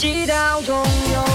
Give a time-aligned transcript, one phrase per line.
[0.00, 0.82] 祈祷拥
[1.12, 1.29] 有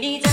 [0.00, 0.27] It's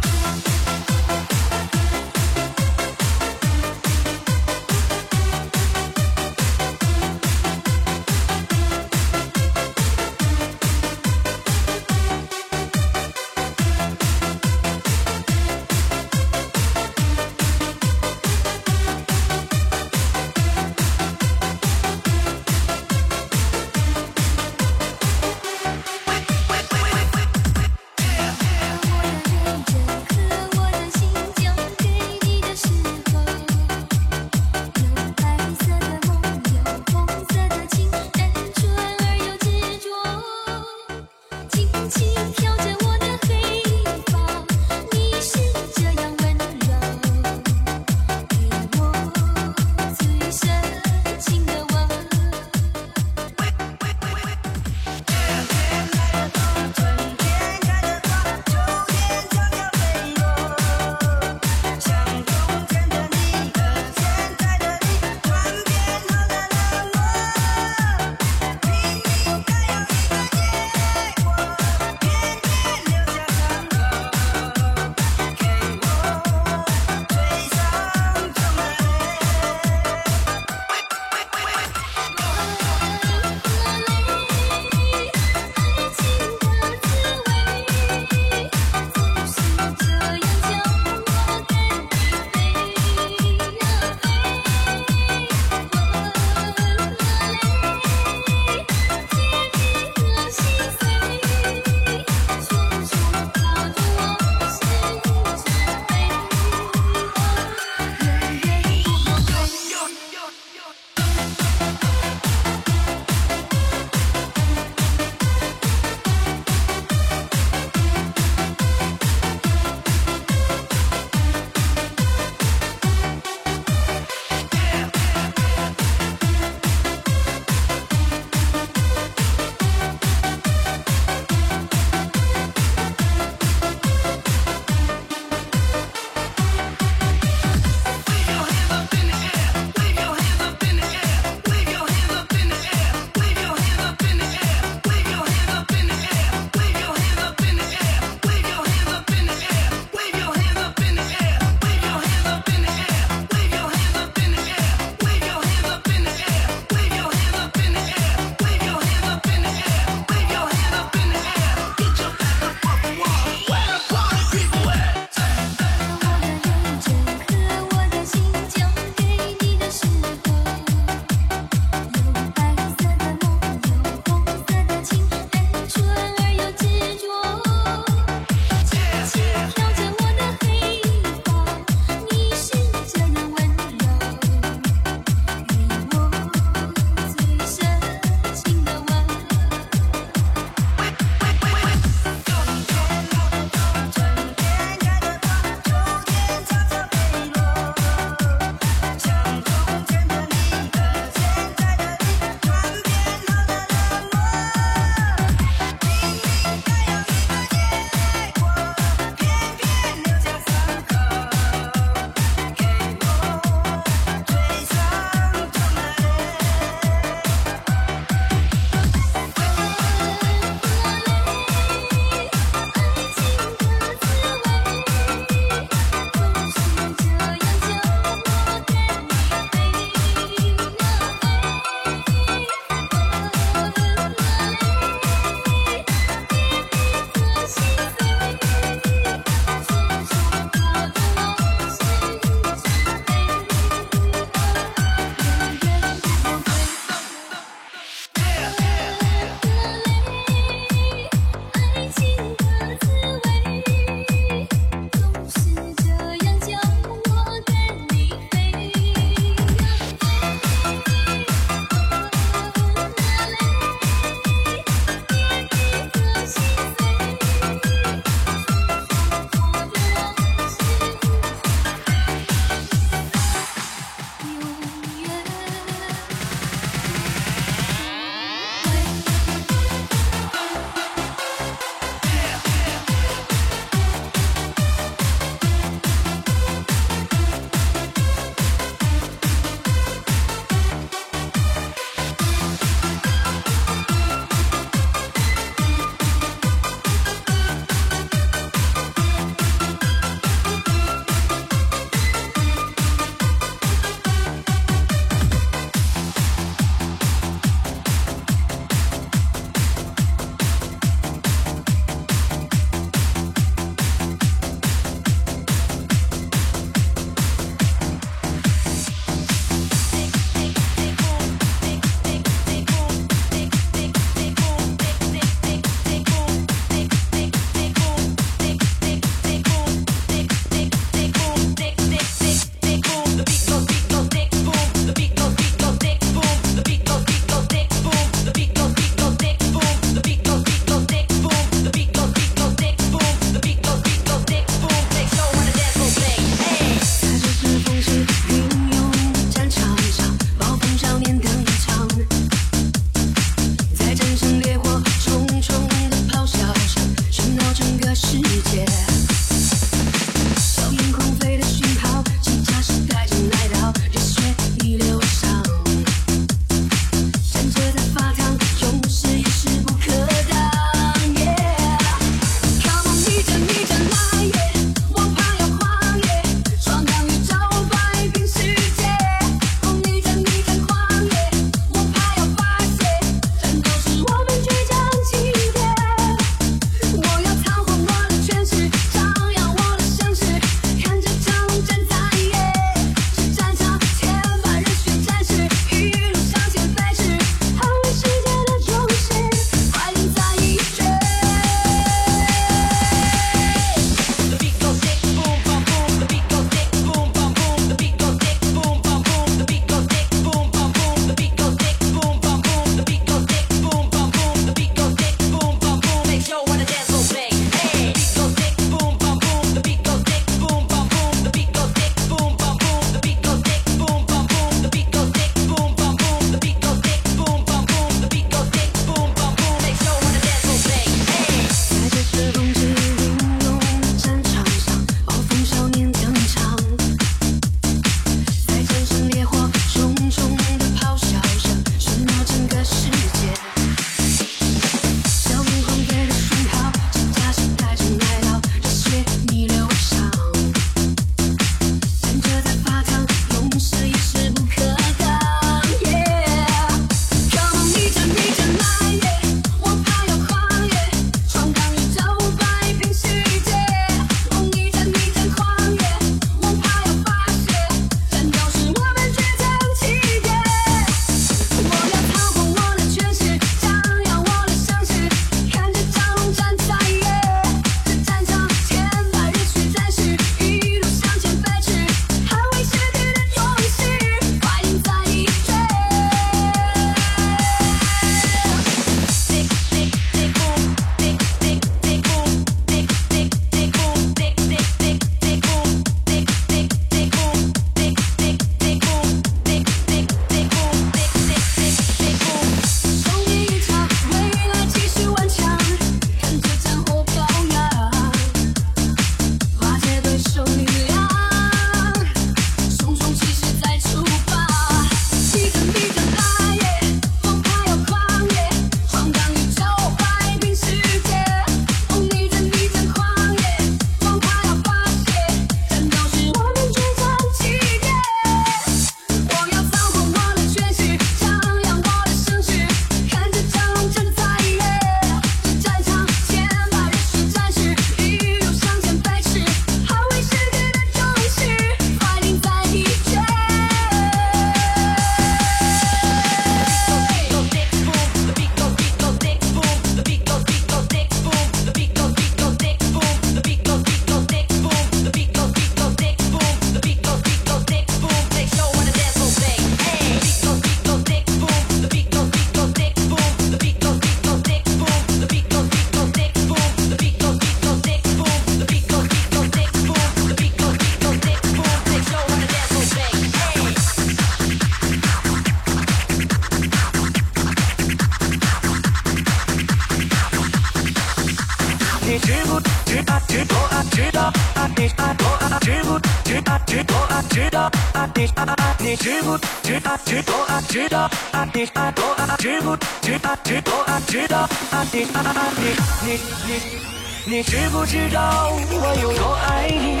[582.90, 584.22] 知啊知道啊知道
[584.56, 587.60] 啊你啊多啊知不知啊知道啊知道
[587.92, 590.98] 啊你啊啊你知不知啊知不啊知道
[591.30, 594.38] 啊你啊多啊知不知啊知道啊知道
[594.72, 595.64] 啊你啊啊你
[596.04, 596.18] 你
[596.48, 600.00] 你你知不知道我有多爱你？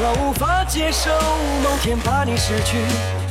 [0.00, 1.10] 我无法接受
[1.62, 2.78] 某天把你失去，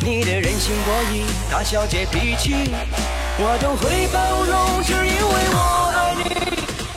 [0.01, 2.69] 你的任性我瘾，大小姐脾气，
[3.39, 5.88] 我都会包容，只因为我。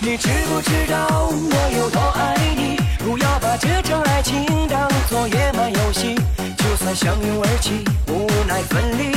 [0.03, 0.17] 你。
[0.17, 2.77] 知不知道我有多爱你？
[2.99, 6.15] 不要把这场爱情当作野蛮游戏，
[6.59, 9.13] 就算相拥而泣，无奈分离，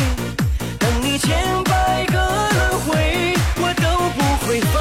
[0.80, 4.74] 等你千百个轮回，我都不会放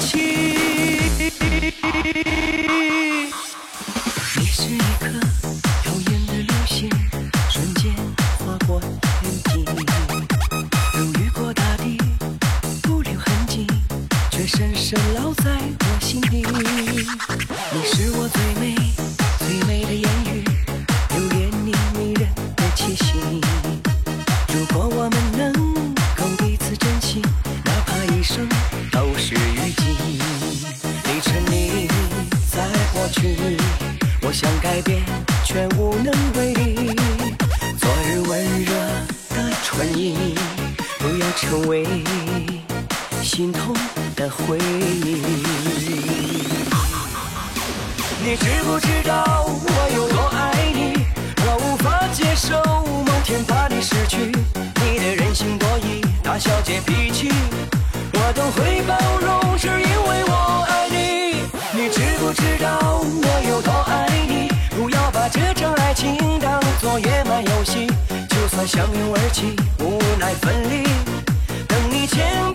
[0.00, 0.10] 弃。
[4.36, 5.06] 你是一颗
[5.86, 6.90] 耀眼的流星，
[7.48, 7.94] 瞬间
[8.38, 8.80] 划过
[9.20, 9.64] 天际，
[10.94, 11.96] 如雨过大地，
[12.82, 13.66] 不留痕迹，
[14.30, 15.41] 却深深烙在。
[17.28, 18.81] 你是我最美
[48.32, 51.04] 你知不知道我有多爱你？
[51.44, 52.56] 我无法接受
[53.04, 54.32] 某天把你失去，
[54.80, 57.28] 你的任性多疑，大小姐脾气，
[58.14, 61.44] 我都会包容，只因为我爱你。
[61.74, 64.48] 你知不知道我有多爱你？
[64.70, 67.86] 不要把这场爱情当作野蛮游戏，
[68.30, 70.84] 就算相拥而泣，无奈分离，
[71.68, 72.50] 等你千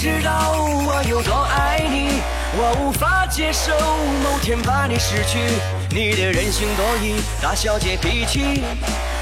[0.00, 0.52] 知道
[0.86, 2.22] 我有多爱你？
[2.56, 3.72] 我无法接受
[4.22, 5.40] 某天把你失去，
[5.90, 8.62] 你的任性多疑，大小姐脾气，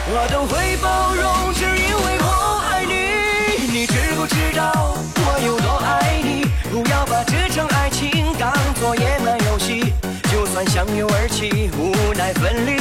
[0.06, 3.72] 我都会包容，只因为我爱你。
[3.72, 6.44] 你知不知道我有多爱你？
[6.70, 9.94] 不要把这场爱情当作野蛮游戏，
[10.30, 12.76] 就算相拥而泣，无奈分离，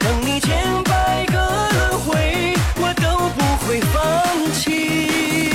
[0.00, 5.53] 等你千百个轮回，我都不会放弃。